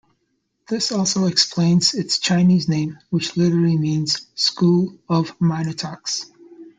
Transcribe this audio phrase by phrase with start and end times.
[0.67, 6.25] This also explains its Chinese name, which literally means "school of minor-talks".